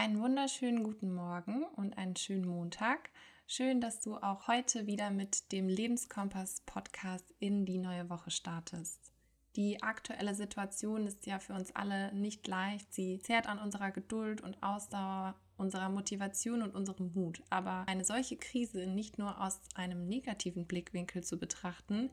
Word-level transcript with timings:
Einen 0.00 0.20
wunderschönen 0.20 0.84
guten 0.84 1.12
Morgen 1.12 1.64
und 1.74 1.98
einen 1.98 2.14
schönen 2.14 2.46
Montag. 2.46 3.10
Schön, 3.48 3.80
dass 3.80 4.00
du 4.00 4.16
auch 4.16 4.46
heute 4.46 4.86
wieder 4.86 5.10
mit 5.10 5.50
dem 5.50 5.68
Lebenskompass 5.68 6.62
Podcast 6.66 7.34
in 7.40 7.66
die 7.66 7.78
neue 7.78 8.08
Woche 8.08 8.30
startest. 8.30 9.10
Die 9.56 9.82
aktuelle 9.82 10.36
Situation 10.36 11.04
ist 11.08 11.26
ja 11.26 11.40
für 11.40 11.52
uns 11.52 11.74
alle 11.74 12.14
nicht 12.14 12.46
leicht. 12.46 12.94
Sie 12.94 13.18
zehrt 13.18 13.48
an 13.48 13.58
unserer 13.58 13.90
Geduld 13.90 14.40
und 14.40 14.62
Ausdauer, 14.62 15.34
unserer 15.56 15.88
Motivation 15.88 16.62
und 16.62 16.76
unserem 16.76 17.12
Mut. 17.12 17.42
Aber 17.50 17.82
eine 17.88 18.04
solche 18.04 18.36
Krise 18.36 18.86
nicht 18.86 19.18
nur 19.18 19.40
aus 19.44 19.58
einem 19.74 20.06
negativen 20.06 20.68
Blickwinkel 20.68 21.24
zu 21.24 21.40
betrachten, 21.40 22.10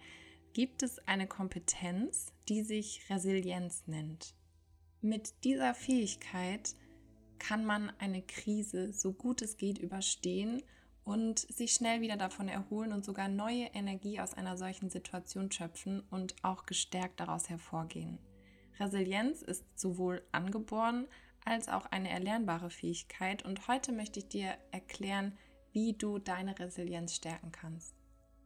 gibt 0.54 0.82
es 0.82 0.98
eine 1.08 1.28
Kompetenz, 1.28 2.34
die 2.50 2.64
sich 2.64 3.08
Resilienz 3.12 3.84
nennt. 3.86 4.34
Mit 5.02 5.44
dieser 5.44 5.76
Fähigkeit 5.76 6.74
kann 7.40 7.66
man 7.66 7.92
eine 8.00 8.22
Krise 8.22 8.94
so 8.94 9.14
gut 9.14 9.42
es 9.42 9.58
geht 9.58 9.78
überstehen 9.78 10.62
und 11.04 11.40
sich 11.40 11.74
schnell 11.74 12.02
wieder 12.02 12.18
davon 12.18 12.48
erholen 12.48 12.92
und 12.92 13.06
sogar 13.06 13.28
neue 13.28 13.66
Energie 13.68 14.20
aus 14.20 14.34
einer 14.34 14.58
solchen 14.58 14.90
Situation 14.90 15.52
schöpfen 15.52 16.02
und 16.10 16.36
auch 16.44 16.66
gestärkt 16.66 17.20
daraus 17.20 17.50
hervorgehen. 17.50 18.18
Resilienz 18.80 19.42
ist 19.42 19.64
sowohl 19.80 20.24
angeboren 20.32 21.08
als 21.46 21.70
auch 21.70 21.86
eine 21.86 22.10
erlernbare 22.10 22.72
Fähigkeit 22.72 23.46
und 23.46 23.68
heute 23.68 23.92
möchte 23.92 24.20
ich 24.20 24.28
dir 24.28 24.58
erklären, 24.72 25.38
wie 25.72 25.94
du 25.94 26.18
deine 26.18 26.58
Resilienz 26.58 27.16
stärken 27.16 27.52
kannst. 27.52 27.96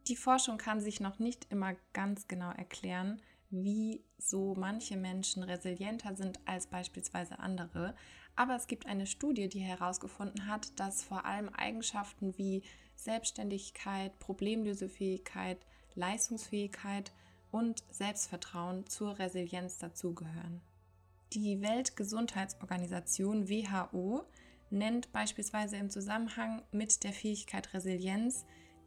Die 0.06 0.16
Forschung 0.16 0.58
kann 0.58 0.80
sich 0.80 1.00
noch 1.00 1.18
nicht 1.18 1.46
immer 1.50 1.74
ganz 1.92 2.28
genau 2.28 2.50
erklären, 2.50 3.22
wie 3.50 4.04
so 4.18 4.54
manche 4.54 4.96
Menschen 4.96 5.42
resilienter 5.42 6.14
sind 6.14 6.38
als 6.46 6.66
beispielsweise 6.66 7.38
andere. 7.38 7.94
Aber 8.36 8.54
es 8.54 8.66
gibt 8.66 8.86
eine 8.86 9.06
Studie, 9.06 9.48
die 9.48 9.60
herausgefunden 9.60 10.46
hat, 10.46 10.78
dass 10.78 11.02
vor 11.02 11.24
allem 11.24 11.48
Eigenschaften 11.48 12.36
wie 12.38 12.62
Selbstständigkeit, 12.94 14.18
Problemlösefähigkeit, 14.18 15.58
Leistungsfähigkeit 15.94 17.12
und 17.50 17.82
Selbstvertrauen 17.90 18.86
zur 18.86 19.18
Resilienz 19.18 19.78
dazugehören. 19.78 20.60
Die 21.32 21.60
Weltgesundheitsorganisation 21.60 23.48
WHO 23.48 24.24
nennt 24.70 25.12
beispielsweise 25.12 25.76
im 25.76 25.90
Zusammenhang 25.90 26.62
mit 26.70 27.02
der 27.02 27.12
Fähigkeit 27.12 27.74
Resilienz 27.74 28.44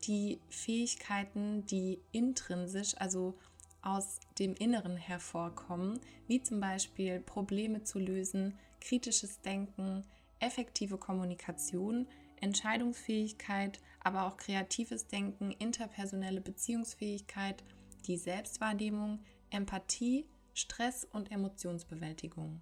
die 0.08 0.40
Fähigkeiten, 0.50 1.66
die 1.66 2.02
intrinsisch, 2.12 2.96
also 2.98 3.38
aus 3.84 4.20
dem 4.40 4.56
Inneren 4.56 4.98
hervorkommen, 4.98 6.00
wie 6.28 6.42
zum 6.42 6.60
Beispiel 6.60 7.20
Probleme 7.20 7.84
zu 7.84 8.00
lösen, 8.00 8.58
kritisches 8.80 9.42
Denken, 9.42 10.04
effektive 10.40 10.98
Kommunikation, 10.98 12.08
Entscheidungsfähigkeit, 12.42 13.80
aber 14.02 14.26
auch 14.26 14.38
kreatives 14.38 15.08
Denken, 15.08 15.52
interpersonelle 15.52 16.42
Beziehungsfähigkeit, 16.42 17.64
die 18.08 18.18
Selbstwahrnehmung, 18.18 19.20
Empathie, 19.50 20.26
Stress 20.54 21.06
und 21.06 21.32
Emotionsbewältigung. 21.32 22.62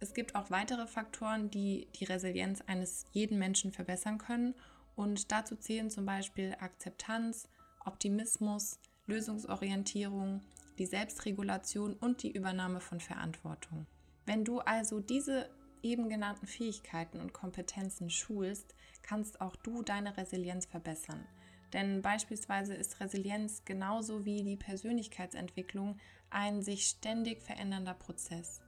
Es 0.00 0.14
gibt 0.14 0.34
auch 0.34 0.50
weitere 0.50 0.86
Faktoren, 0.86 1.50
die 1.50 1.88
die 1.94 2.04
Resilienz 2.04 2.60
eines 2.62 3.06
jeden 3.12 3.38
Menschen 3.38 3.72
verbessern 3.72 4.18
können 4.18 4.54
und 4.96 5.32
dazu 5.32 5.56
zählen 5.56 5.90
zum 5.90 6.06
Beispiel 6.06 6.54
Akzeptanz, 6.58 7.48
Optimismus, 7.84 8.78
Lösungsorientierung, 9.06 10.40
die 10.78 10.86
Selbstregulation 10.86 11.94
und 11.94 12.22
die 12.22 12.32
Übernahme 12.32 12.80
von 12.80 13.00
Verantwortung. 13.00 13.86
Wenn 14.26 14.44
du 14.44 14.60
also 14.60 15.00
diese 15.00 15.50
eben 15.82 16.08
genannten 16.08 16.46
Fähigkeiten 16.46 17.20
und 17.20 17.32
Kompetenzen 17.32 18.10
schulst, 18.10 18.74
kannst 19.02 19.40
auch 19.40 19.54
du 19.56 19.82
deine 19.82 20.16
Resilienz 20.16 20.66
verbessern. 20.66 21.26
Denn 21.74 22.02
beispielsweise 22.02 22.74
ist 22.74 23.00
Resilienz 23.00 23.64
genauso 23.64 24.24
wie 24.24 24.42
die 24.42 24.56
Persönlichkeitsentwicklung 24.56 25.98
ein 26.30 26.62
sich 26.62 26.86
ständig 26.86 27.42
verändernder 27.42 27.94
Prozess. 27.94 28.63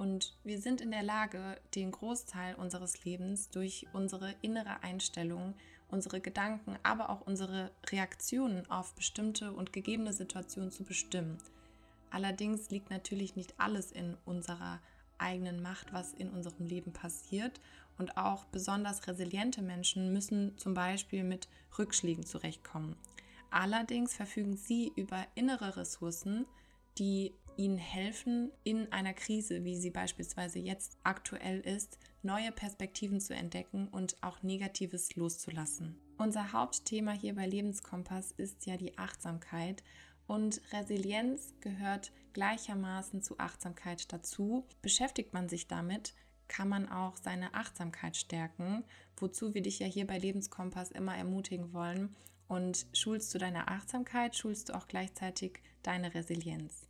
Und 0.00 0.32
wir 0.44 0.58
sind 0.58 0.80
in 0.80 0.92
der 0.92 1.02
Lage, 1.02 1.60
den 1.74 1.90
Großteil 1.90 2.54
unseres 2.54 3.04
Lebens 3.04 3.50
durch 3.50 3.86
unsere 3.92 4.34
innere 4.40 4.82
Einstellung, 4.82 5.52
unsere 5.90 6.22
Gedanken, 6.22 6.78
aber 6.82 7.10
auch 7.10 7.20
unsere 7.20 7.70
Reaktionen 7.90 8.64
auf 8.70 8.94
bestimmte 8.94 9.52
und 9.52 9.74
gegebene 9.74 10.14
Situationen 10.14 10.70
zu 10.70 10.84
bestimmen. 10.84 11.36
Allerdings 12.08 12.70
liegt 12.70 12.88
natürlich 12.88 13.36
nicht 13.36 13.52
alles 13.60 13.92
in 13.92 14.16
unserer 14.24 14.80
eigenen 15.18 15.60
Macht, 15.60 15.92
was 15.92 16.14
in 16.14 16.30
unserem 16.30 16.64
Leben 16.64 16.94
passiert. 16.94 17.60
Und 17.98 18.16
auch 18.16 18.46
besonders 18.46 19.06
resiliente 19.06 19.60
Menschen 19.60 20.14
müssen 20.14 20.56
zum 20.56 20.72
Beispiel 20.72 21.24
mit 21.24 21.46
Rückschlägen 21.78 22.24
zurechtkommen. 22.24 22.96
Allerdings 23.50 24.14
verfügen 24.14 24.56
sie 24.56 24.90
über 24.96 25.26
innere 25.34 25.76
Ressourcen, 25.76 26.46
die 26.96 27.34
ihnen 27.56 27.78
helfen, 27.78 28.50
in 28.64 28.90
einer 28.92 29.14
Krise, 29.14 29.64
wie 29.64 29.76
sie 29.76 29.90
beispielsweise 29.90 30.58
jetzt 30.58 30.98
aktuell 31.02 31.60
ist, 31.60 31.98
neue 32.22 32.52
Perspektiven 32.52 33.20
zu 33.20 33.34
entdecken 33.34 33.88
und 33.88 34.16
auch 34.22 34.42
Negatives 34.42 35.16
loszulassen. 35.16 35.96
Unser 36.18 36.52
Hauptthema 36.52 37.12
hier 37.12 37.34
bei 37.34 37.46
Lebenskompass 37.46 38.32
ist 38.32 38.66
ja 38.66 38.76
die 38.76 38.98
Achtsamkeit 38.98 39.82
und 40.26 40.60
Resilienz 40.72 41.54
gehört 41.60 42.12
gleichermaßen 42.34 43.22
zu 43.22 43.38
Achtsamkeit 43.38 44.12
dazu. 44.12 44.64
Beschäftigt 44.82 45.32
man 45.32 45.48
sich 45.48 45.66
damit, 45.66 46.14
kann 46.46 46.68
man 46.68 46.88
auch 46.88 47.16
seine 47.16 47.54
Achtsamkeit 47.54 48.16
stärken, 48.16 48.84
wozu 49.16 49.54
wir 49.54 49.62
dich 49.62 49.78
ja 49.78 49.86
hier 49.86 50.06
bei 50.06 50.18
Lebenskompass 50.18 50.90
immer 50.90 51.16
ermutigen 51.16 51.72
wollen. 51.72 52.14
Und 52.48 52.86
schulst 52.92 53.32
du 53.34 53.38
deine 53.38 53.68
Achtsamkeit, 53.68 54.36
schulst 54.36 54.68
du 54.68 54.76
auch 54.76 54.88
gleichzeitig 54.88 55.60
deine 55.82 56.14
Resilienz. 56.14 56.89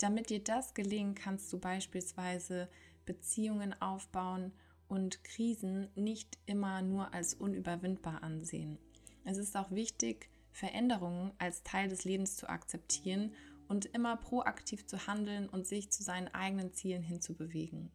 Damit 0.00 0.30
dir 0.30 0.42
das 0.42 0.72
gelingen, 0.72 1.14
kannst 1.14 1.52
du 1.52 1.58
beispielsweise 1.58 2.70
Beziehungen 3.04 3.78
aufbauen 3.82 4.50
und 4.88 5.22
Krisen 5.24 5.90
nicht 5.94 6.38
immer 6.46 6.80
nur 6.80 7.12
als 7.12 7.34
unüberwindbar 7.34 8.22
ansehen. 8.22 8.78
Es 9.24 9.36
ist 9.36 9.54
auch 9.58 9.70
wichtig, 9.70 10.30
Veränderungen 10.52 11.32
als 11.36 11.64
Teil 11.64 11.90
des 11.90 12.04
Lebens 12.04 12.36
zu 12.36 12.48
akzeptieren 12.48 13.34
und 13.68 13.84
immer 13.84 14.16
proaktiv 14.16 14.86
zu 14.86 15.06
handeln 15.06 15.50
und 15.50 15.66
sich 15.66 15.92
zu 15.92 16.02
seinen 16.02 16.28
eigenen 16.28 16.72
Zielen 16.72 17.02
hinzubewegen. 17.02 17.90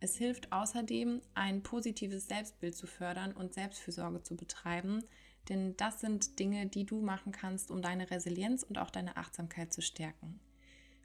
Es 0.00 0.16
hilft 0.16 0.50
außerdem, 0.50 1.22
ein 1.34 1.62
positives 1.62 2.26
Selbstbild 2.26 2.74
zu 2.74 2.88
fördern 2.88 3.32
und 3.32 3.54
Selbstfürsorge 3.54 4.24
zu 4.24 4.36
betreiben, 4.36 5.04
denn 5.48 5.76
das 5.76 6.00
sind 6.00 6.40
Dinge, 6.40 6.66
die 6.66 6.84
du 6.84 7.00
machen 7.00 7.30
kannst, 7.30 7.70
um 7.70 7.80
deine 7.80 8.10
Resilienz 8.10 8.64
und 8.64 8.78
auch 8.78 8.90
deine 8.90 9.16
Achtsamkeit 9.16 9.72
zu 9.72 9.82
stärken. 9.82 10.40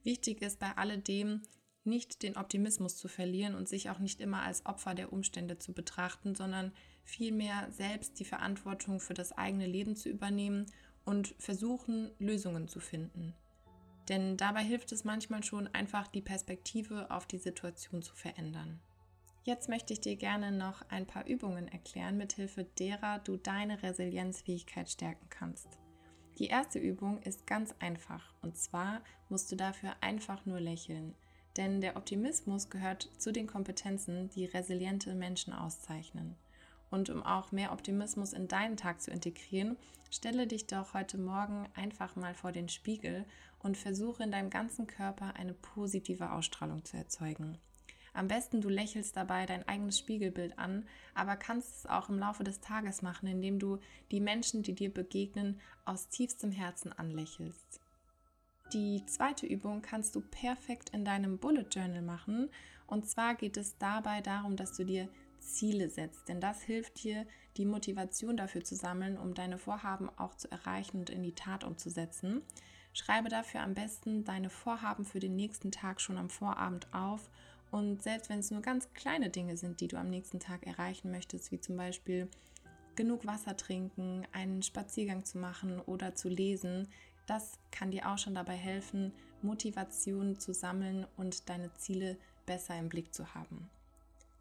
Wichtig 0.07 0.41
ist 0.41 0.59
bei 0.59 0.71
alledem, 0.77 1.41
nicht 1.83 2.23
den 2.23 2.37
Optimismus 2.37 2.95
zu 2.95 3.09
verlieren 3.09 3.55
und 3.55 3.67
sich 3.67 3.89
auch 3.89 3.99
nicht 3.99 4.21
immer 4.21 4.41
als 4.41 4.65
Opfer 4.65 4.95
der 4.95 5.11
Umstände 5.11 5.59
zu 5.59 5.73
betrachten, 5.73 6.33
sondern 6.33 6.71
vielmehr 7.03 7.67
selbst 7.71 8.17
die 8.17 8.23
Verantwortung 8.23 9.01
für 9.01 9.13
das 9.13 9.33
eigene 9.33 9.67
Leben 9.67 9.97
zu 9.97 10.07
übernehmen 10.07 10.67
und 11.03 11.35
versuchen, 11.39 12.09
Lösungen 12.19 12.69
zu 12.69 12.79
finden. 12.79 13.33
Denn 14.07 14.37
dabei 14.37 14.63
hilft 14.63 14.93
es 14.93 15.03
manchmal 15.03 15.43
schon 15.43 15.67
einfach, 15.73 16.07
die 16.07 16.21
Perspektive 16.21 17.11
auf 17.11 17.27
die 17.27 17.37
Situation 17.37 18.01
zu 18.01 18.15
verändern. 18.15 18.79
Jetzt 19.43 19.67
möchte 19.67 19.91
ich 19.91 19.99
dir 19.99 20.15
gerne 20.15 20.53
noch 20.53 20.83
ein 20.87 21.05
paar 21.05 21.27
Übungen 21.27 21.67
erklären, 21.67 22.15
mithilfe 22.15 22.63
derer 22.63 23.19
du 23.19 23.35
deine 23.35 23.83
Resilienzfähigkeit 23.83 24.89
stärken 24.89 25.27
kannst. 25.29 25.67
Die 26.39 26.47
erste 26.47 26.77
Übung 26.77 27.19
ist 27.23 27.47
ganz 27.47 27.73
einfach 27.79 28.33
und 28.41 28.57
zwar 28.57 29.01
musst 29.29 29.51
du 29.51 29.55
dafür 29.55 29.95
einfach 30.01 30.45
nur 30.45 30.59
lächeln. 30.59 31.15
Denn 31.57 31.81
der 31.81 31.97
Optimismus 31.97 32.69
gehört 32.69 33.09
zu 33.17 33.33
den 33.33 33.47
Kompetenzen, 33.47 34.29
die 34.29 34.45
resiliente 34.45 35.15
Menschen 35.15 35.53
auszeichnen. 35.53 36.35
Und 36.91 37.09
um 37.09 37.23
auch 37.23 37.51
mehr 37.51 37.71
Optimismus 37.71 38.33
in 38.33 38.47
deinen 38.47 38.77
Tag 38.77 39.01
zu 39.01 39.09
integrieren, 39.09 39.77
stelle 40.11 40.45
dich 40.45 40.67
doch 40.67 40.93
heute 40.93 41.17
Morgen 41.17 41.67
einfach 41.75 42.15
mal 42.15 42.35
vor 42.35 42.51
den 42.51 42.69
Spiegel 42.69 43.25
und 43.59 43.75
versuche 43.75 44.23
in 44.23 44.31
deinem 44.31 44.51
ganzen 44.51 44.85
Körper 44.85 45.35
eine 45.35 45.53
positive 45.53 46.31
Ausstrahlung 46.31 46.85
zu 46.85 46.95
erzeugen. 46.95 47.57
Am 48.17 48.27
besten 48.27 48.61
du 48.61 48.69
lächelst 48.69 49.15
dabei 49.15 49.45
dein 49.45 49.67
eigenes 49.67 49.99
Spiegelbild 49.99 50.57
an, 50.57 50.87
aber 51.13 51.35
kannst 51.35 51.77
es 51.77 51.85
auch 51.85 52.09
im 52.09 52.17
Laufe 52.17 52.43
des 52.43 52.61
Tages 52.61 53.03
machen, 53.03 53.27
indem 53.27 53.59
du 53.59 53.77
die 54.09 54.19
Menschen, 54.19 54.63
die 54.63 54.73
dir 54.73 54.91
begegnen, 54.91 55.59
aus 55.85 56.09
tiefstem 56.09 56.51
Herzen 56.51 56.91
anlächelst. 56.91 57.79
Die 58.73 59.05
zweite 59.05 59.45
Übung 59.45 59.83
kannst 59.83 60.15
du 60.15 60.21
perfekt 60.21 60.89
in 60.93 61.05
deinem 61.05 61.37
Bullet 61.37 61.67
Journal 61.69 62.01
machen. 62.01 62.49
Und 62.87 63.07
zwar 63.07 63.35
geht 63.35 63.55
es 63.55 63.77
dabei 63.77 64.21
darum, 64.21 64.55
dass 64.55 64.75
du 64.75 64.83
dir 64.83 65.07
Ziele 65.39 65.87
setzt, 65.87 66.27
denn 66.27 66.41
das 66.41 66.63
hilft 66.63 67.03
dir, 67.03 67.27
die 67.55 67.65
Motivation 67.65 68.35
dafür 68.35 68.63
zu 68.63 68.75
sammeln, 68.75 69.19
um 69.19 69.35
deine 69.35 69.59
Vorhaben 69.59 70.09
auch 70.17 70.33
zu 70.33 70.49
erreichen 70.51 70.97
und 70.97 71.11
in 71.11 71.21
die 71.21 71.35
Tat 71.35 71.63
umzusetzen. 71.63 72.41
Schreibe 72.93 73.29
dafür 73.29 73.61
am 73.61 73.75
besten 73.75 74.23
deine 74.23 74.49
Vorhaben 74.49 75.05
für 75.05 75.19
den 75.19 75.35
nächsten 75.35 75.71
Tag 75.71 76.01
schon 76.01 76.17
am 76.17 76.31
Vorabend 76.31 76.91
auf 76.95 77.29
Und 77.71 78.01
selbst 78.01 78.29
wenn 78.29 78.39
es 78.39 78.51
nur 78.51 78.61
ganz 78.61 78.93
kleine 78.93 79.29
Dinge 79.29 79.57
sind, 79.57 79.81
die 79.81 79.87
du 79.87 79.97
am 79.97 80.09
nächsten 80.09 80.39
Tag 80.39 80.65
erreichen 80.65 81.11
möchtest, 81.11 81.51
wie 81.51 81.59
zum 81.59 81.77
Beispiel 81.77 82.29
genug 82.95 83.25
Wasser 83.25 83.55
trinken, 83.55 84.25
einen 84.31 84.63
Spaziergang 84.63 85.25
zu 85.25 85.37
machen 85.37 85.79
oder 85.81 86.15
zu 86.15 86.29
lesen, 86.29 86.87
das 87.27 87.59
kann 87.71 87.91
dir 87.91 88.09
auch 88.09 88.17
schon 88.17 88.35
dabei 88.35 88.55
helfen, 88.55 89.11
Motivation 89.41 90.39
zu 90.39 90.53
sammeln 90.53 91.05
und 91.17 91.49
deine 91.49 91.73
Ziele 91.75 92.17
besser 92.45 92.77
im 92.79 92.89
Blick 92.89 93.13
zu 93.13 93.35
haben. 93.35 93.69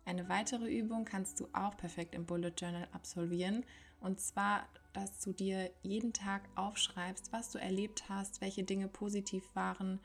Eine 0.05 0.29
weitere 0.29 0.73
Übung 0.73 1.05
kannst 1.05 1.41
du 1.41 1.49
auch 1.53 1.77
perfekt 1.77 2.15
im 2.15 2.27
Bullet 2.27 2.53
Journal 2.57 2.87
absolvieren. 2.93 3.65
Und 4.01 4.21
zwar, 4.21 4.69
dass 4.93 5.19
du 5.19 5.33
dir 5.33 5.71
jeden 5.83 6.13
Tag 6.13 6.43
aufschreibst, 6.55 7.33
was 7.33 7.51
du 7.51 7.59
erlebt 7.59 8.09
hast, 8.09 8.41
welche 8.41 8.63
Dinge 8.63 8.87
positiv 8.87 9.43
waren 9.55 9.99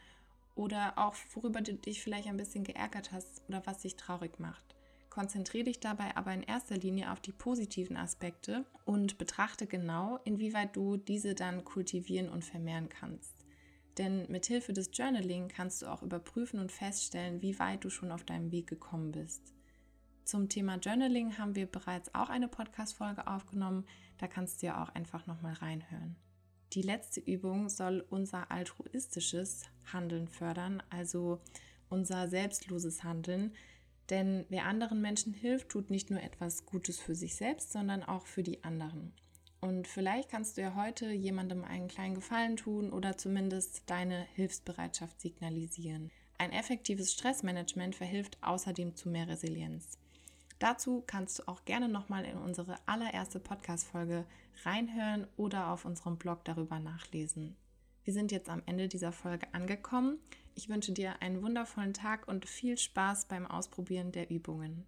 oder 0.61 0.93
auch 0.97 1.15
worüber 1.33 1.61
du 1.61 1.73
dich 1.73 2.03
vielleicht 2.03 2.27
ein 2.27 2.37
bisschen 2.37 2.63
geärgert 2.63 3.11
hast 3.11 3.41
oder 3.47 3.65
was 3.65 3.79
dich 3.79 3.95
traurig 3.95 4.39
macht. 4.39 4.75
Konzentriere 5.09 5.65
dich 5.65 5.79
dabei 5.79 6.15
aber 6.15 6.33
in 6.33 6.43
erster 6.43 6.77
Linie 6.77 7.11
auf 7.11 7.19
die 7.19 7.33
positiven 7.33 7.97
Aspekte 7.97 8.63
und 8.85 9.17
betrachte 9.17 9.65
genau, 9.65 10.19
inwieweit 10.23 10.75
du 10.75 10.97
diese 10.97 11.33
dann 11.33 11.65
kultivieren 11.65 12.29
und 12.29 12.45
vermehren 12.45 12.87
kannst. 12.87 13.33
Denn 13.97 14.31
mit 14.31 14.45
Hilfe 14.45 14.71
des 14.71 14.91
Journaling 14.93 15.49
kannst 15.49 15.81
du 15.81 15.87
auch 15.87 16.03
überprüfen 16.03 16.59
und 16.59 16.71
feststellen, 16.71 17.41
wie 17.41 17.57
weit 17.59 17.83
du 17.83 17.89
schon 17.89 18.11
auf 18.11 18.23
deinem 18.23 18.51
Weg 18.51 18.67
gekommen 18.67 19.11
bist. 19.11 19.53
Zum 20.23 20.47
Thema 20.47 20.75
Journaling 20.75 21.39
haben 21.39 21.55
wir 21.55 21.65
bereits 21.65 22.13
auch 22.13 22.29
eine 22.29 22.47
Podcast-Folge 22.47 23.27
aufgenommen. 23.27 23.85
Da 24.19 24.27
kannst 24.27 24.61
du 24.61 24.67
ja 24.67 24.81
auch 24.81 24.89
einfach 24.89 25.25
nochmal 25.25 25.53
reinhören. 25.53 26.15
Die 26.73 26.81
letzte 26.81 27.19
Übung 27.19 27.67
soll 27.67 28.05
unser 28.09 28.49
altruistisches 28.49 29.63
Handeln 29.91 30.29
fördern, 30.29 30.81
also 30.89 31.41
unser 31.89 32.29
selbstloses 32.29 33.03
Handeln. 33.03 33.53
Denn 34.09 34.45
wer 34.49 34.65
anderen 34.65 35.01
Menschen 35.01 35.33
hilft, 35.33 35.69
tut 35.69 35.89
nicht 35.89 36.09
nur 36.09 36.21
etwas 36.21 36.65
Gutes 36.65 36.97
für 36.99 37.15
sich 37.15 37.35
selbst, 37.35 37.73
sondern 37.73 38.03
auch 38.03 38.25
für 38.25 38.43
die 38.43 38.63
anderen. 38.63 39.11
Und 39.59 39.87
vielleicht 39.87 40.29
kannst 40.29 40.57
du 40.57 40.61
ja 40.61 40.75
heute 40.75 41.11
jemandem 41.11 41.63
einen 41.63 41.87
kleinen 41.87 42.15
Gefallen 42.15 42.57
tun 42.57 42.91
oder 42.91 43.17
zumindest 43.17 43.83
deine 43.87 44.25
Hilfsbereitschaft 44.33 45.21
signalisieren. 45.21 46.09
Ein 46.37 46.51
effektives 46.51 47.11
Stressmanagement 47.13 47.95
verhilft 47.95 48.37
außerdem 48.41 48.95
zu 48.95 49.09
mehr 49.09 49.27
Resilienz. 49.27 49.99
Dazu 50.61 51.03
kannst 51.07 51.39
du 51.39 51.47
auch 51.47 51.65
gerne 51.65 51.89
nochmal 51.89 52.23
in 52.23 52.37
unsere 52.37 52.75
allererste 52.85 53.39
Podcast-Folge 53.39 54.25
reinhören 54.63 55.25
oder 55.35 55.71
auf 55.71 55.85
unserem 55.85 56.17
Blog 56.17 56.45
darüber 56.45 56.77
nachlesen. 56.77 57.55
Wir 58.03 58.13
sind 58.13 58.31
jetzt 58.31 58.47
am 58.47 58.61
Ende 58.67 58.87
dieser 58.87 59.11
Folge 59.11 59.51
angekommen. 59.55 60.19
Ich 60.53 60.69
wünsche 60.69 60.91
dir 60.91 61.19
einen 61.19 61.41
wundervollen 61.41 61.95
Tag 61.95 62.27
und 62.27 62.45
viel 62.45 62.77
Spaß 62.77 63.25
beim 63.25 63.47
Ausprobieren 63.47 64.11
der 64.11 64.29
Übungen. 64.29 64.85